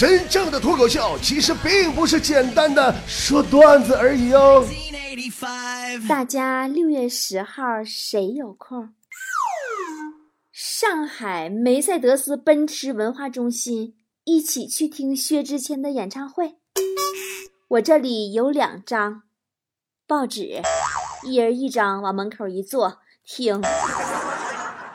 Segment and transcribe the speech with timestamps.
[0.00, 4.66] 真正的脱口秀其实并不是简单的说段子而已哦。
[6.08, 8.94] 大家六月十号谁有空？
[10.50, 13.94] 上海梅赛德斯奔驰文化中心
[14.24, 16.54] 一起去听薛之谦的演唱会。
[17.68, 19.24] 我这里有两张
[20.06, 20.62] 报纸，
[21.26, 23.60] 一人一张，往门口一坐，听。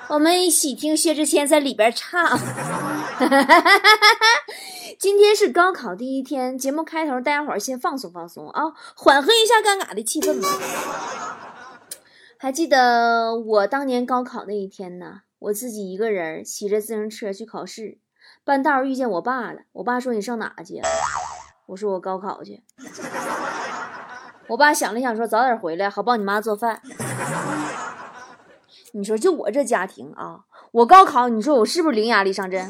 [0.09, 2.39] 我们一起听薛之谦在里边唱。
[5.05, 10.49] 今天是高考第一天，节目开头大家伙儿先放松放松啊，缓和一下尴尬的气氛吧。
[12.39, 15.21] 还记得我当年高考那一天呢？
[15.37, 17.99] 我自己一个人骑着自行车去考试，
[18.43, 19.59] 半道遇见我爸了。
[19.73, 20.81] 我爸说：“你上哪去？”
[21.67, 22.63] 我说：“我高考去。”
[24.49, 26.81] 我爸想了想说：“早点回来，好帮你妈做饭。”
[28.93, 32.67] 你说就我这家庭啊，我高考，你说我是不是零压力上阵？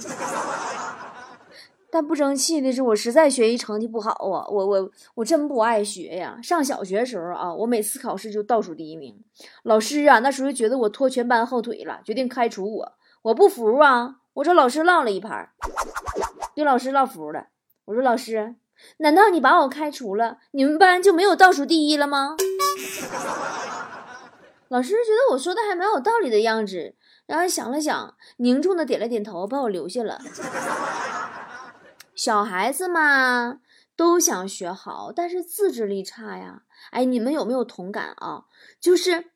[1.95, 4.43] 但不争气的是，我实在学习成绩不好啊！
[4.49, 6.37] 我我我真不爱学呀！
[6.43, 9.17] 上小学时候啊，我每次考试就倒数第一名，
[9.63, 12.91] 老师啊那时候觉得我拖全班后腿了，决定开除我。
[13.21, 14.17] 我不服啊！
[14.33, 15.51] 我说老师唠了一盘，
[16.53, 17.47] 对老师唠服了。
[17.85, 18.55] 我说老师，
[18.97, 22.35] 难道你把我开除了，你们班就没有倒数第一了吗？
[24.67, 30.19] 老师觉得我说的还蛮有道理的样子，然后想了想，凝重的点了点头，把我留下了。
[32.15, 33.59] 小孩子嘛，
[33.95, 36.61] 都想学好，但是自制力差呀。
[36.91, 38.45] 哎，你们有没有同感啊？
[38.79, 39.31] 就是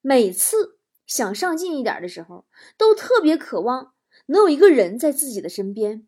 [0.00, 2.46] 每次想上进一点的时候，
[2.78, 3.92] 都特别渴望
[4.26, 6.06] 能有一个人在自己的身边，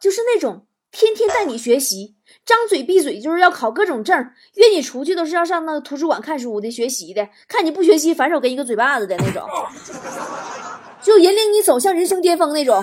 [0.00, 2.16] 就是那种天天带你学习。
[2.44, 4.16] 张嘴闭嘴就是要考各种证，
[4.54, 9.48] 约你出去都是要上那个图书馆看书的、学习的，看你不学习，反手给你个嘴巴子的那种，
[11.00, 12.82] 就引领你走向人生巅峰那种。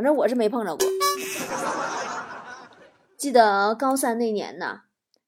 [0.00, 0.86] 反正我是没碰着过。
[3.18, 4.80] 记得高三那年呢，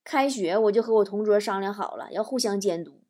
[0.03, 3.03] 开学我就和我同桌商量好了，要互相监督，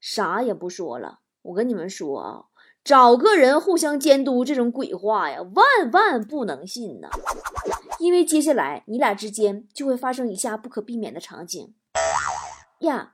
[0.00, 1.20] 啥也不说了。
[1.42, 2.44] 我跟你们说啊。
[2.82, 7.08] 找个人互相监督这种鬼话呀，万万不能信呐！
[8.00, 11.74] 因为接下来你俩之间就会发生以下不可避免的场景。
[12.80, 13.12] 呀，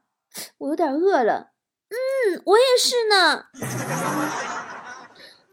[0.56, 1.53] 我有点饿了。
[1.91, 3.44] 嗯，我也是呢。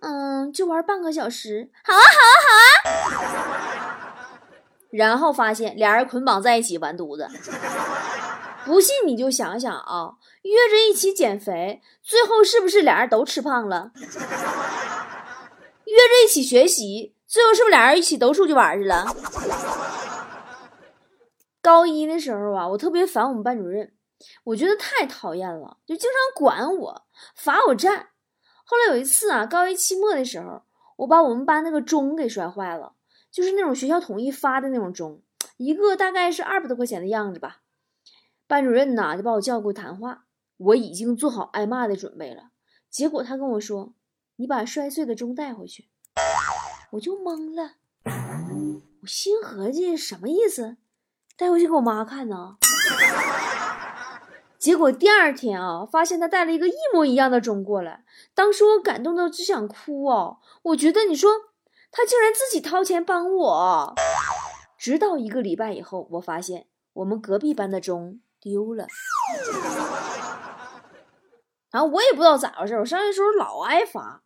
[0.02, 1.70] 嗯，就玩半个小时。
[1.84, 3.60] 好啊，好啊，好啊。
[4.92, 7.28] 然后发现俩人捆绑在一起完犊子。
[8.66, 10.14] 不信你就想想啊，
[10.44, 13.92] 约着一起减肥，最后是不是俩人都吃胖了？
[15.86, 19.06] 约着一起学习，最后是不是俩人一起都出去玩去了？
[21.62, 23.94] 高一的时候啊，我特别烦我们班主任，
[24.44, 27.06] 我觉得太讨厌了，就经常管我，
[27.36, 28.08] 罚我站。
[28.70, 30.62] 后来有一次啊，高一期末的时候，
[30.98, 32.96] 我把我们班那个钟给摔坏了，
[33.32, 35.22] 就是那种学校统一发的那种钟，
[35.56, 37.62] 一个大概是二百多块钱的样子吧。
[38.46, 40.26] 班主任呐，就把我叫过去谈话。
[40.58, 42.50] 我已经做好挨骂的准备了，
[42.90, 43.94] 结果他跟我说
[44.36, 45.88] ：“你把摔碎的钟带回去。”
[46.92, 47.76] 我就懵了，
[49.02, 50.76] 我心合计什么意思？
[51.38, 52.58] 带回去给我妈看呢？
[54.60, 58.04] 结果第二天啊，发现他带了一个一模一样的钟过来。
[58.34, 60.38] 当时我感动的只想哭哦！
[60.64, 61.32] 我觉得你说
[61.92, 63.96] 他竟然自己掏钱帮我。
[64.78, 68.20] 直到一个礼拜以后，我发现我们隔壁班的钟。
[68.40, 68.86] 丢了，
[71.72, 74.22] 然后我也不知道咋回事我上学时候老挨罚，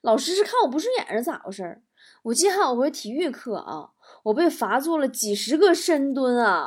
[0.00, 1.82] 老师是看我不顺眼是咋回事
[2.24, 3.90] 我记得有回体育课啊，
[4.22, 6.66] 我被罚做了几十个深蹲啊，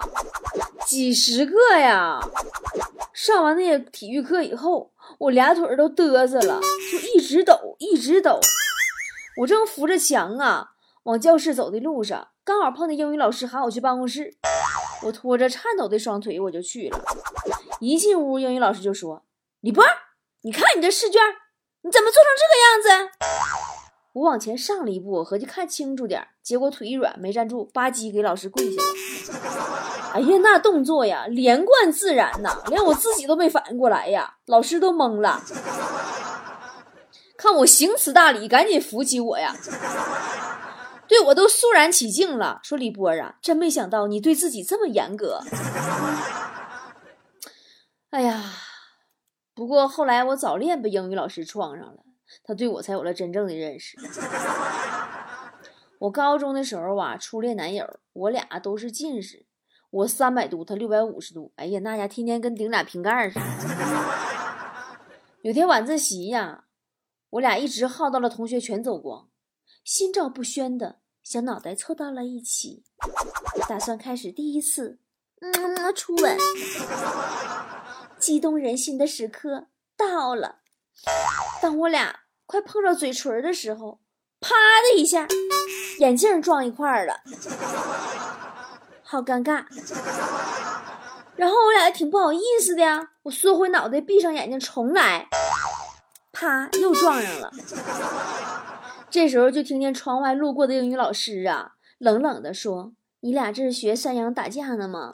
[0.86, 2.20] 几十个呀！
[3.12, 8.40] 上完那个体育课以后，我俩腿都嘚瑟了，就一直抖，一直抖。
[9.38, 10.74] 我正扶着墙啊，
[11.04, 14.36] 往教室走的路上，刚好碰见英语老师喊我去办公室。
[15.06, 17.04] 我拖着颤抖的双腿，我就去了。
[17.80, 19.26] 一进屋，英语老师就说
[19.62, 19.84] ：“李波，
[20.42, 21.20] 你看你这试卷，
[21.82, 23.12] 你怎么做成这个样子？”
[24.18, 28.88] 我往前上了一步，合计看清楚点，结果腿一软，没站住，吧唧给老师跪下了。
[30.14, 35.40] 哎呀，那动作呀，连贯自然呐，连我自己都没反应过来呀，老师都懵了。
[37.38, 39.56] 看我行此大礼，赶紧扶起我呀。
[41.08, 45.40] 对我都肃然起敬了，说李波啊，真没想到你对自己这么严格。
[48.10, 48.44] 哎呀，
[49.54, 52.00] 不过后来我早恋被英语老师撞上了，
[52.44, 53.98] 他对我才有了真正的认识。
[56.00, 59.46] 我高中的时候啊，初恋男友，我俩都是近视，
[59.90, 63.46] 我三百度，他六百五十度，哎呀，那家天天跟顶俩瓶盖似的。
[65.42, 66.66] 有天晚自习呀，
[67.32, 69.30] 我俩一直耗到了同学全走光。
[69.84, 72.84] 心照不宣的小脑袋凑到了一起，
[73.70, 75.00] 打算开始第一次
[75.40, 76.38] 嗯初吻。
[78.20, 80.60] 激动人心的时刻到了，
[81.62, 84.00] 当我俩快碰着嘴唇的时候，
[84.40, 84.50] 啪
[84.82, 85.28] 的一下，
[86.00, 87.22] 眼镜撞一块儿了，
[89.04, 89.66] 好尴尬。
[91.36, 95.28] 然后我俩还挺不好意思的呀，我缩回脑袋，闭上眼睛，重来，
[96.32, 97.52] 啪，又撞上了。
[99.10, 105.12] 这时候就听见窗外路过的英语老师啊，冷冷的说：“你俩这是学山羊打架呢吗？”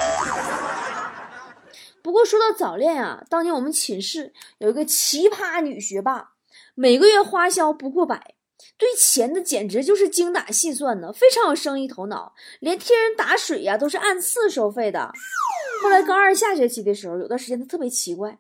[2.02, 6.32] 不过说到早恋啊，当年我们寝室有一个奇葩女学霸，
[6.76, 8.36] 每个月花销不过百，
[8.78, 15.12] 对钱的简直就是精打细算呢，非常有生意头脑，连替人打水呀都是按次收费的。
[15.82, 18.32] 后来高二下学期的时候，有段时间他特别奇怪，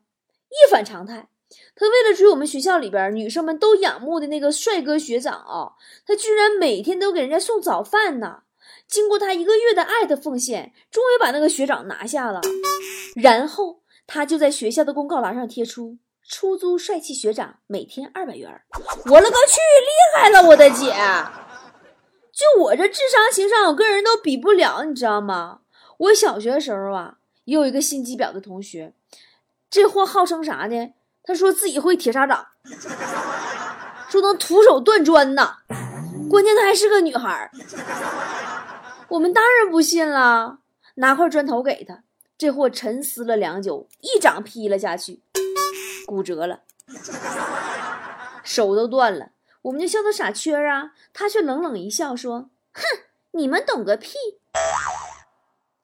[0.50, 1.28] 一反常态，
[1.76, 5.74] 他为了追我们学校里边女生们都仰慕的那个帅哥学长啊，
[6.08, 8.44] 他居然每天都给人家送早饭呢。
[8.88, 12.42] 经过他一个月的爱的奉献，终于把那个学长拿下了。
[13.16, 15.98] 然后他就在学校的公告栏上贴出
[16.28, 18.50] 出租帅气学长，每天二百元。
[19.06, 20.94] 我勒个去，厉害了，我的姐！
[22.31, 25.60] 就我这智商情商，我跟人都比不了，你知道吗？
[25.98, 28.94] 我小学的时候啊，也有一个心机婊的同学，
[29.70, 30.94] 这货号称啥呢？
[31.24, 32.48] 他说自己会铁砂掌，
[34.10, 35.58] 说能徒手断砖呢，
[36.30, 37.52] 关键他还是个女孩。
[39.10, 40.58] 我们当然不信了，
[40.96, 42.04] 拿块砖头给他，
[42.38, 45.22] 这货沉思了良久，一掌劈了下去，
[46.06, 46.62] 骨折了，
[48.44, 49.32] 手都断了。
[49.64, 52.82] 我们就笑他傻缺啊，他却冷冷一笑说：“哼，
[53.32, 54.18] 你们懂个屁。”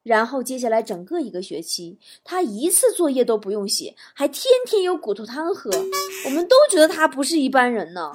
[0.04, 5.70] 然后接下来整个一个学期，他一次作业都不用写，还天天有骨头汤喝，
[6.26, 8.12] 我们都觉得他不是一般人呢。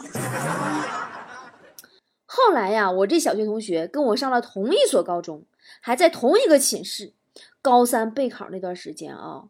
[2.26, 5.44] 后来呀，我这小学同学跟我上了同一所高中，
[5.80, 7.12] 还在同一个寝室。
[7.62, 9.44] 高三备考那段时间啊，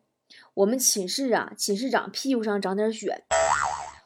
[0.54, 3.12] 我们寝室啊，寝室长屁股上长点癣。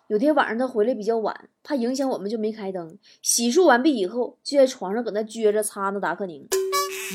[0.06, 2.96] 有天晚上他回来比较晚，怕影响我们，就没开灯。
[3.20, 6.48] 洗漱完毕以后，就在床上搁那撅着擦那达克宁，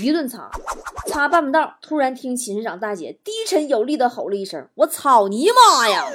[0.03, 0.51] 一顿擦，
[1.07, 6.06] 擦半不道，突然听寝室长大姐低沉有力的吼了一声：“我操你妈呀！”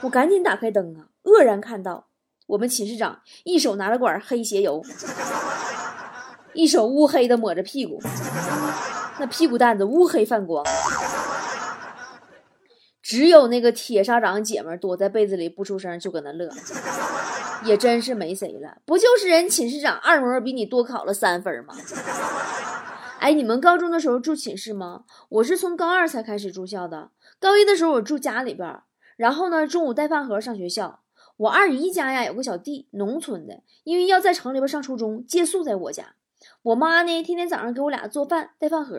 [0.00, 2.06] 我赶紧打开灯啊，愕然看到。
[2.46, 4.82] 我们寝室长一手拿着管黑鞋油，
[6.54, 8.00] 一手乌黑的抹着屁股，
[9.18, 10.64] 那屁股蛋子乌黑泛光。
[13.12, 16.48] 只有那个铁砂掌姐们躲在被子里不出声，就搁那乐，
[17.66, 18.78] 也真是没谁了。
[18.86, 21.74] 不就是人寝室长二模比你多考了三分吗？
[23.20, 25.04] 哎，你们高中的时候住寝室吗？
[25.28, 27.10] 我是从高二才开始住校的。
[27.38, 28.80] 高一的时候我住家里边，
[29.18, 31.00] 然后呢中午带饭盒上学校。
[31.36, 36.14] 我二姨家呀有个小弟，农村的，因为要在城里边上初中，借宿在我家。
[36.62, 38.96] 我妈呢，天天早上给我俩做饭带饭盒。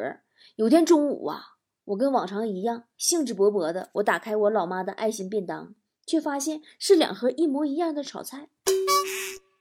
[0.57, 1.52] 有天中午啊，
[1.85, 5.75] 我跟往常一样兴致勃勃的，我打开我老妈的爱心便当，
[6.06, 8.47] 却发现是两盒一模一样的炒菜。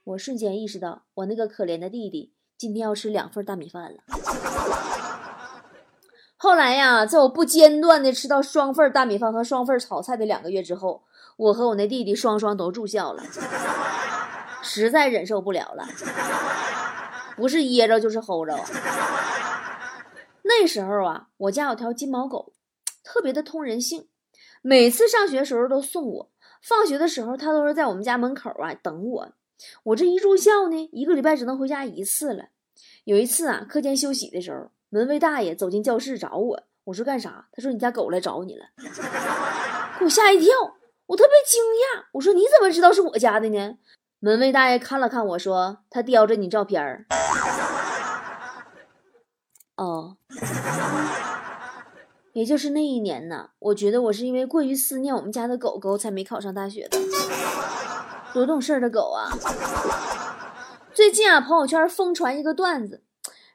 [0.03, 3.99] 我瞬间意识到，我那个可怜的弟弟今天要吃两份大米饭了。
[6.37, 11.03] 后来呀，在我不间断的吃到双份大米饭和双份炒菜的两个月之后。
[11.35, 13.23] 我和我那弟弟双双都住校了，
[14.61, 15.83] 实在忍受不了了，
[17.35, 18.55] 不是噎着就是齁着。
[20.43, 22.53] 那时候啊，我家有条金毛狗，
[23.03, 24.07] 特别的通人性，
[24.61, 26.31] 每次上学时候都送我，
[26.61, 29.33] 放学的时候它都是在我们家门口啊等我。
[29.83, 32.49] 我这一住校呢，一个礼拜只能回家一次了。
[33.05, 37.47] 有一次啊，课间休息的时候，门卫大爷走进教室找我，我说干啥？
[37.53, 38.65] 他说你家狗来找你了，
[39.97, 40.49] 给我吓一跳。
[41.05, 43.77] 我特别惊讶，我说你怎么知道是我家的呢？
[44.19, 47.05] 门卫大爷看了看我说，他叼着你照片儿。
[49.75, 50.17] 哦，
[52.33, 56.97] 也就是那一年呢，我觉得我是因为过于思念我们家的狗狗，才没考上大学的。
[58.33, 59.29] 多懂事的狗啊！
[60.93, 63.03] 最近啊，朋友圈疯传一个段子，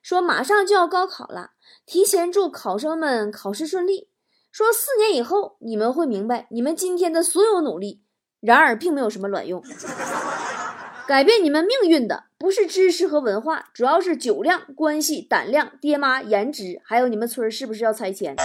[0.02, 1.50] 说马上就要高考了，
[1.84, 4.08] 提前祝考生们考试顺利。
[4.50, 8.02] 说四年以后你们会明白，你们今天的所有努力，
[8.40, 9.62] 然而并没有什么卵用。
[11.06, 18.36] 改变你们命运的不是知识和文化，主要是酒量、关系、胆量、爹妈、颜值，还有你们村是不是要拆迁。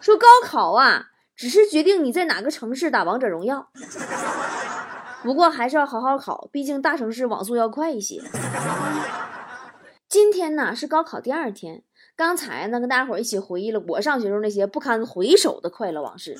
[0.00, 3.68] 说高考啊，只是决定你在哪个城市打王者荣耀。
[5.22, 8.20] 不过还是要好好考，毕竟大城市网速要快一些。
[10.08, 11.84] 今天呢是高考第二天。
[12.16, 16.36] 刚才呢，跟大家伙一起回忆了我上学时候那些不堪回首的快乐往事。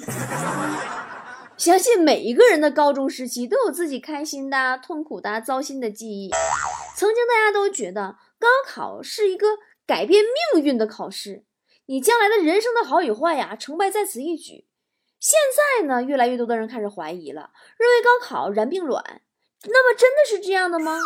[1.62, 6.28] 相信每一个人的高中时期都有自己开心的、痛苦的、糟心的记忆。
[6.97, 9.47] 曾经大家都觉得高考是一个
[9.87, 11.45] 改变命运的考试，
[11.87, 14.66] 你将来的人生的好与坏呀，成败在此一举。
[15.21, 15.38] 现
[15.78, 19.23] 在呢，越来越多的人开始怀疑了，认为高考然并卵。
[19.62, 20.99] 那么真的是这样的吗？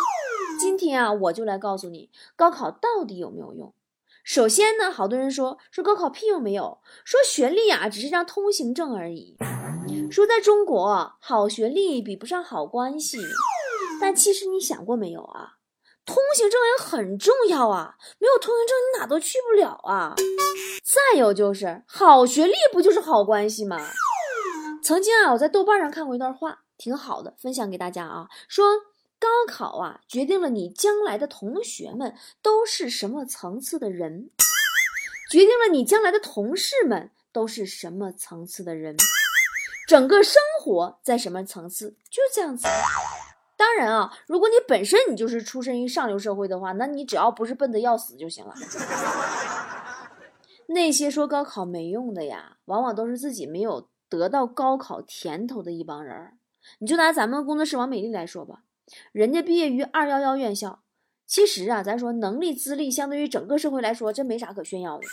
[0.59, 3.75] 今天啊，我就来告诉你，高考到底有没有用。
[4.27, 9.37] 首先呢，好多人说说高考屁用没有，说学历啊只是张通行证而已，
[10.11, 13.17] 说在中国好学历比不上好关系。
[14.01, 15.53] 但其实你想过没有啊？
[16.05, 20.13] 通行证也很重要啊，没有通行证你哪都去不了啊。
[20.83, 23.77] 再有就是好学历不就是好关系吗？
[24.83, 28.65] 曾经啊，我在豆瓣上看过一段话，挺好的，分享给大家啊，说。
[29.19, 34.29] 高考啊，决定了你将来的同学们都是什么层次的人，
[35.31, 38.95] 决定了你将来的同事们都是什么层次的人，
[39.87, 42.67] 整个生活在什么层次，就这样子。
[43.55, 48.53] 当然啊，如果你本身你就是出身于上流社会的话，那你只要不是笨的要死就行了。
[50.69, 56.37] 那些说高考没用的呀，往往都是自己没有得到高考甜头的一帮人。
[56.79, 58.61] 你就拿咱们工作室王美丽来说吧。
[59.11, 60.79] 人家毕业于二幺幺院校，
[61.25, 65.03] 其实啊，咱说能力资历相对于整个社会来说，真没啥可炫耀的。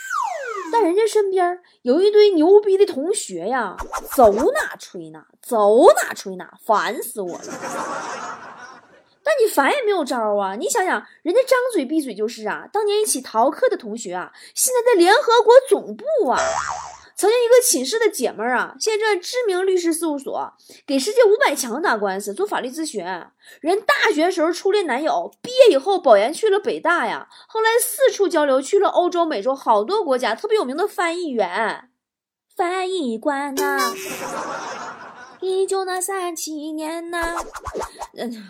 [0.71, 3.77] 但人家身边有一堆牛逼的同学呀，
[4.15, 7.43] 走哪吹哪，走哪吹哪，烦死我了。
[9.23, 10.55] 但你烦也没有招啊！
[10.55, 16.39] 你想想，人家张嘴闭嘴就是啊，当年一起逃课的同学啊，现在在联合国总部啊。
[17.15, 20.53] 曾经一个寝室的姐们儿啊，现在知名律师事务所
[20.85, 23.05] 给世界五百强打官司，做法律咨询。
[23.61, 31.89] 人大学时候初恋男友，毕业以后保研去了北大呀，后来四处交流，去了欧洲、美洲好多国家，特别有名的翻译员。
[32.55, 33.77] 翻译官呐，
[35.39, 37.37] 一九那三七年呐，
[38.17, 38.49] 嗯，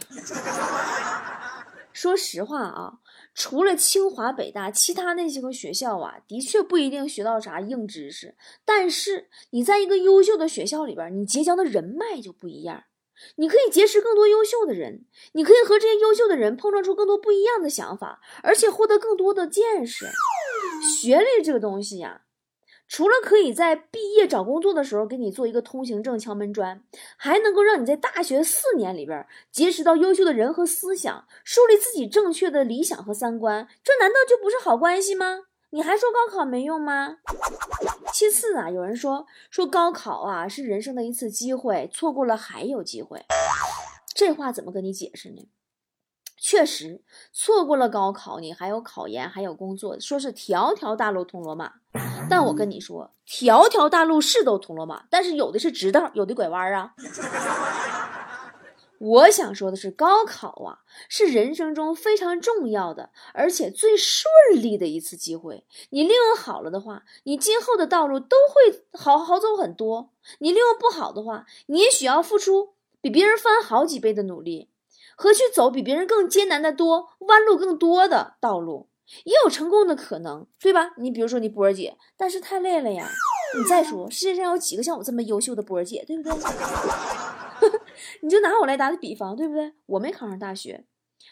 [1.93, 2.93] 说实话啊。
[3.35, 8.35] 除了清华、北大，其他那些个学校啊，的确不一定学到啥硬知识。
[8.63, 12.85] 但是你在一个优秀的学校里边，你结交的人脉就不一样。
[13.35, 20.05] 你可以结识更多优秀的人，你可以和这些优秀的人碰撞出更多不一样的想法，而且获得更多的见识。
[20.99, 22.23] 学历这个东西呀。
[22.87, 26.83] 除了可以在毕业找工作的时候给你做一个通行证、敲门砖，
[27.17, 35.45] 还能够让你在大学四年里边结识到优秀的人和思想，树立自己正确的理想和三观，这难道就不是好关系吗？
[35.71, 37.17] 你还说高考没用吗？
[38.13, 43.25] 其次啊，有人说说高考啊是人生的一次机会，错过了还有机会，
[44.13, 45.49] 这话怎么跟你解释呢？
[46.47, 47.01] 确实，
[47.33, 51.73] 错过了高考，你还有考研，还有工作，说是条条大路通罗马。
[52.29, 56.93] 但我跟你说，条条大路是都通罗马，但是有的是直道，有的拐弯啊。
[58.99, 65.65] 我想说的是，高考啊，是人生中非常重要的，而且最顺利的一次机会。
[65.89, 74.69] 你利用好了的话，你今后的道路都会好好走很多；你利用不好的话，你也许要付出比别人翻好几倍的努力。
[75.15, 78.89] 和去走比别人更艰难的多、弯路更多的道路，
[79.23, 80.91] 也有成功的可能，对吧？
[80.97, 83.09] 你比如说你波儿姐，但是太累了呀。
[83.57, 86.33] 你再说，世界上有几个像我这么优秀的波儿姐，对不对？
[88.21, 89.73] 你就拿我来打个比方，对不对？
[89.85, 90.83] 我没考上大学，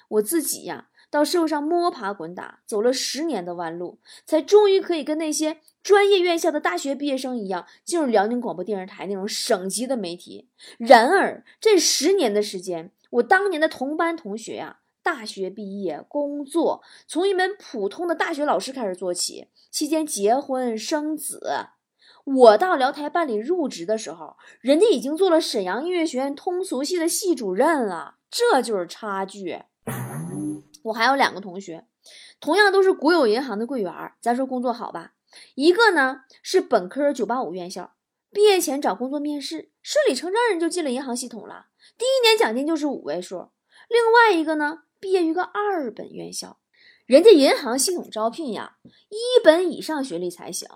[0.08, 10.48] 我自己呀，到社会上摸爬滚打，走了十年的弯路，才终于可以跟那些专业院校的大学毕业生一样，进入辽宁广播电视台那种省级的媒体。
[10.78, 12.92] 然而，这十年的时间。
[13.14, 21.68] 我当年的同班同学呀，大学毕业工作，从一门普通的大学老师开始做起，期间结婚生子。
[22.26, 29.62] 我到辽台办理入职的时候，人家已经做了沈阳音乐学院通俗系的系主任了，这就是差距。
[30.86, 31.86] 我还有两个同学，
[32.40, 35.14] 同样都是国有银行的柜员，咱说工作好吧？
[35.54, 37.94] 一个呢是本科985院校，
[38.32, 41.68] 毕业前找工作面试，顺理成章人就进了银行系统了。
[41.98, 43.50] 第一年奖金就是五位数，
[43.90, 46.58] 另外一个呢，毕业于个二本院校，
[47.06, 48.78] 人家银行系统招聘呀，
[49.10, 50.68] 一本以上学历才行。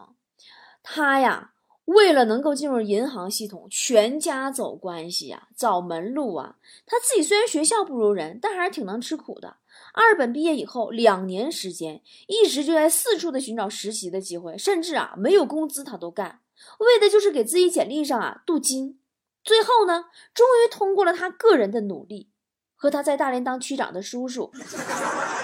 [0.84, 1.54] 他呀，
[1.86, 6.58] 为了能够进入银行系统，全家走关系呀，找门路啊。
[6.86, 9.58] 他自己虽然学校不如人，但还是挺能吃苦的。
[9.94, 16.42] 二本毕业以后，两年时间，一直就在四处的寻找实习的机会，甚至啊，没有工资他都干，
[16.80, 19.00] 为的就是给自己简历上啊镀金。
[19.48, 22.30] 最后呢，终于通过了他个人的努力，
[22.76, 24.52] 和他在大连当区长的叔叔，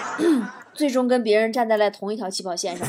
[0.74, 2.86] 最终跟别人站在了同一条起跑线上。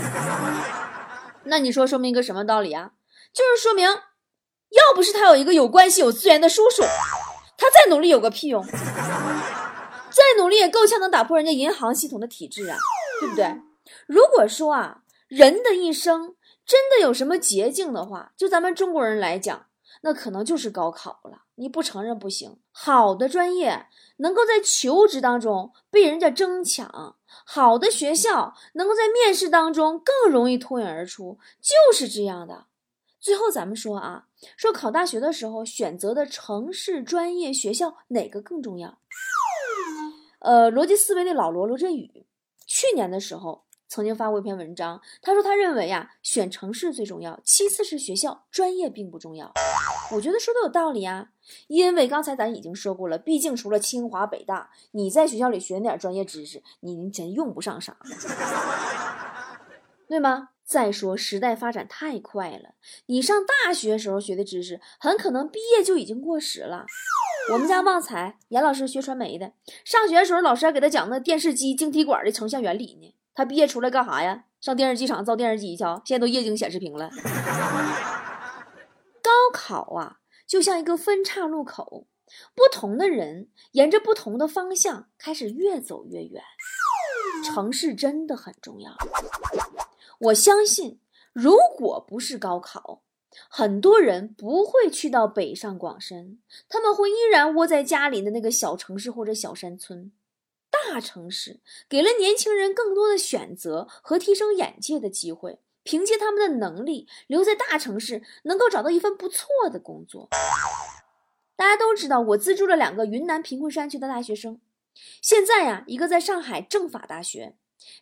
[1.46, 2.92] 那你说说明一个什么道理啊？
[3.32, 6.84] 就是说明，要不是他有一个有关系、有资源的叔叔，
[7.58, 8.62] 他再努力有个屁用。
[8.66, 12.78] 再努力也够呛能打破人家银行系统的体制啊，
[13.22, 13.62] 对不对？
[14.06, 19.68] 如果说啊，人的一生真的有什么捷径的话，就咱们中国人来讲，
[20.02, 21.44] 那可能就是高考了。
[21.56, 22.60] 你不承认不行。
[22.72, 23.88] 好的专业
[24.18, 32.66] 能够在求职当中被人家争抢，好的学校能够在面试当中更容易脱颖而出，就是这样的。
[33.20, 39.00] 最后咱们说啊，说考大学的时候选择的城市、专业、学校哪个更重要？
[40.40, 42.28] 呃，逻辑思维的老罗罗振宇
[42.68, 49.52] 去年的时候曾经发过一篇文章，他说他认为呀，选城市最重要，其次是学校，专业并不重要。
[50.12, 51.30] 我觉得说的有道理啊，
[51.68, 57.98] 因为刚才咱已经说过了，毕竟除了清华北大，你在学校里学点专业知识，你真用不上啥，
[60.08, 60.50] 对吗？
[60.64, 66.86] 再说时代发展太快了，你上大学时候学的知识，很可能毕业就已经过时了。
[67.52, 73.14] 我们家旺财严老师学传媒的，上学的时候老师还给他讲那电视机晶体管的成像原理呢。
[73.36, 74.46] 他毕业出来干啥呀？
[74.60, 77.12] 上电视机厂造电视机去，现在都液晶显示屏了。
[79.68, 82.06] 好啊，就像一个分岔路口，
[82.54, 86.44] 不同的人沿着不同的方向开始越走越远。
[87.44, 88.96] 城市真的很重要。
[90.20, 91.00] 我相信，
[91.34, 93.02] 如果不是高考，
[93.50, 96.38] 很多人不会去到北上广深，
[96.70, 100.12] 他们会依然窝在家里的那个小城市或者小山村。
[100.70, 110.28] 大城市给了年轻人更多的选择和提升眼界的机会，凭借他们的能力，留在大城市能够找到一份不错的工作。
[111.56, 114.60] 大家都知道，我资助了两个云南贫困山区的大学生，
[115.22, 117.56] 现在呀，一个在上海政法大学。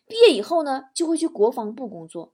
[0.06, 2.32] 毕业以后呢，就会去国防部工作；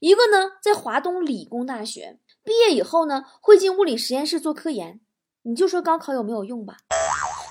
[0.00, 5.00] 一个呢，在华东理工大学毕业以后呢，会进物理实验室做科研。
[5.42, 6.78] 你就说高考有没有用吧？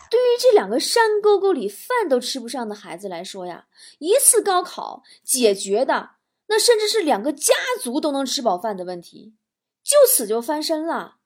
[0.10, 3.68] 对于这两个山沟沟里饭都吃不上的孩子来说呀，
[4.00, 6.12] 一次高考解决的
[6.48, 9.36] 那甚至是两个家族都能吃饱饭的问题，
[9.84, 11.18] 就此就翻身了。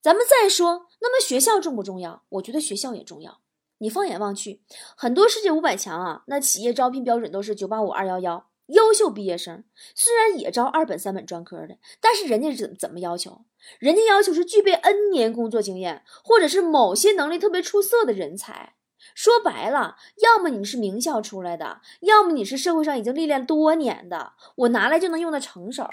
[0.00, 2.24] 咱们再说，那么学校重不重要？
[2.30, 3.40] 我觉得学校也重要。
[3.78, 4.62] 你放眼望去，
[4.96, 8.48] 很多世界五百强啊，那企业招聘标准都是九八五二幺幺。
[8.66, 13.44] 优秀毕业生虽然也招二本三本专科的，但是人家怎怎么要求？
[13.78, 18.74] 人家要求是具备 N 年工作经验，或者是某些能力特别出色的人才。
[19.14, 25.88] 说白了，要么你是名校出来的，要么你是社会上已经历练多年的，我拿来就能用的成手。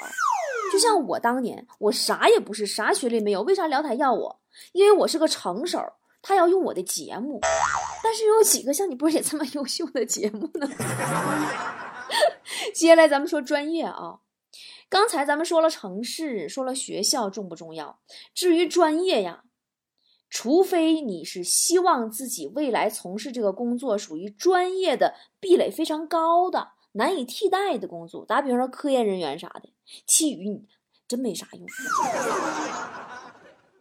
[0.71, 4.39] 就像我当年，我啥也不是，啥学历没有，为啥辽台要我？
[4.73, 5.79] 因为我是个成手。
[6.21, 7.39] 他要用我的节目，
[8.03, 10.67] 但是有几个像你波姐这么优秀的节目呢？
[12.75, 14.19] 接下来咱们说专业啊，
[14.89, 17.99] 刚才咱们说了城市，说了学校重不重要？
[18.34, 19.45] 至于专业呀，
[20.29, 29.69] 除非你是希望自己未来从事这个工作属于专业的壁垒非常高的、难以替代的工作，打比方说科研人员啥的，
[30.05, 30.65] 其余你
[31.07, 31.65] 真没啥用。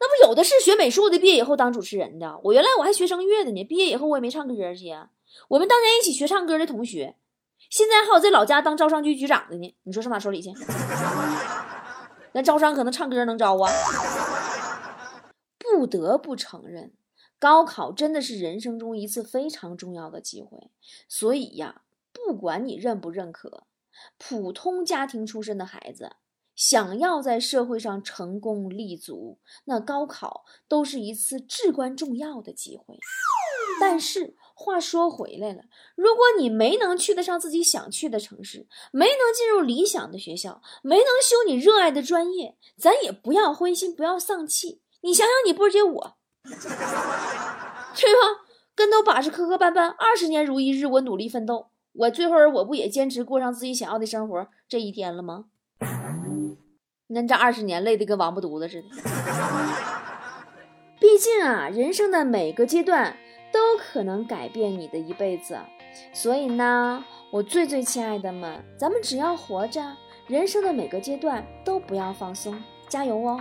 [0.00, 2.40] 那不有的是学美术的，毕业以后当主持人的。
[2.44, 4.94] 我原来我还学声乐的呢，毕业以后我也没唱歌去。
[5.48, 7.16] 我们当年一起学唱歌的同学，
[7.68, 9.76] 现在还有在老家当招商局局长的呢。
[9.82, 10.50] 你说上哪说理去？
[12.32, 13.70] 那招商可能唱歌能招啊？
[15.79, 16.93] 不得不承认，
[17.38, 20.73] 高考真的是人生中一次非常重要的机会。
[21.09, 23.69] 所以呀，不管你认不认可，
[24.19, 26.17] 普通家庭出身的孩子。
[26.57, 32.99] 想要在社会上成功立足，那高考都是一次至关重要的机会。
[33.81, 35.62] 但是话说回来了，
[35.95, 44.83] 如果你没能去得上自己想去的城市，没能进入理想的学校，没能修你热爱的专业，咱也不要灰心，不要丧气。
[45.02, 46.56] 你想想，你波姐我，对
[48.14, 48.44] 吧？
[48.74, 55.46] 跟头把式磕磕绊绊，二十年如一日，我努力奋斗，我最后我不也坚持过上自己想要的生活这一天了吗？
[57.08, 58.88] 那这二十年累得跟王八犊子似的。
[61.00, 63.16] 毕竟啊，人生的每个阶段
[63.52, 65.58] 都可能改变你的一辈子，
[66.12, 73.40] 所以呢，我最最亲爱的们，咱们只要活着，人生的每个阶段都不要放松，加油哦！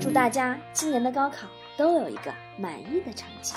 [0.00, 3.52] 祝大家今年的高考都有一个满意的成绩。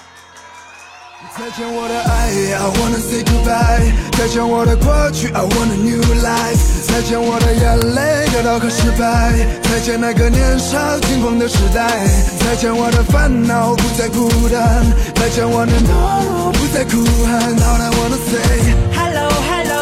[1.37, 3.93] 再见我的爱，I wanna say goodbye。
[4.17, 6.83] 再见我的过去，I want a new life。
[6.85, 9.31] 再见我的眼泪，得到和失败。
[9.63, 12.05] 再见那个年少轻狂的时代。
[12.43, 14.83] 再见我的烦恼，不再孤单。
[15.15, 17.55] 再见我的懦弱，不再哭喊。
[17.55, 19.79] All I wanna say hello hello，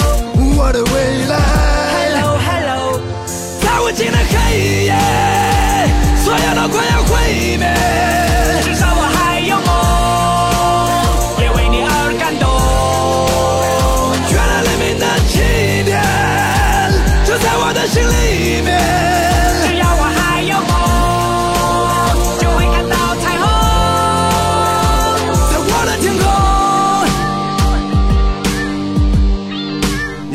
[0.61, 1.33] 我的未来。
[1.97, 3.01] hello hello，
[3.59, 4.93] 在无尽的黑夜，
[6.31, 7.67] 所有的快要毁灭，
[8.63, 9.69] 至少我还有梦，
[11.41, 12.47] 也为你而感动。
[14.31, 15.99] 原来黎明的起点
[17.25, 18.79] 就在我的心里面，
[19.67, 20.71] 只要我还有梦，
[22.39, 23.43] 就会看到彩虹
[25.51, 26.23] 在我的天空。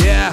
[0.04, 0.28] 耶，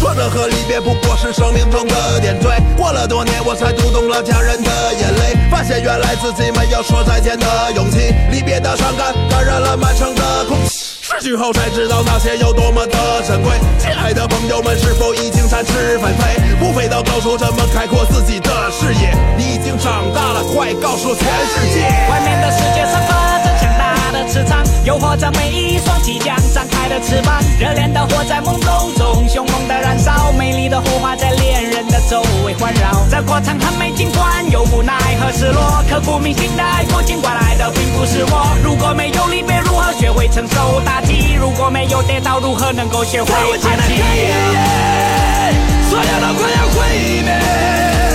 [0.00, 2.53] 挫折和离别不过是生命中的点缀。
[2.76, 8.14] 过了多年，我才读懂了家人的眼泪，发现原来自己没有说再见的勇气。
[8.30, 10.84] 离别的伤感感染了满城的空气。
[11.04, 13.52] 失去后才知道那些有多么的珍贵。
[13.78, 16.40] 亲爱的朋友们，是否已经展翅纷飞？
[16.58, 19.14] 不飞到高处，怎么开阔自己的视野？
[19.36, 21.80] 你已经长大了，快告诉全世界！
[22.10, 27.38] 外面的世界散发着强大的磁场，诱惑着每一双即将张开的翅膀。
[27.60, 33.06] 热恋的火在梦中中凶猛的燃烧，美丽的火花在恋人周围环绕。
[33.10, 38.56] 这过程很美，尽管有无奈和失落，刻骨铭心的爱过，尽管来的并不是我。
[38.62, 41.34] 如果没有离别，如何学会承受打击？
[41.38, 44.02] 如果没有跌倒，如何能够学会爬起？
[45.88, 48.13] 所有都快要毁灭。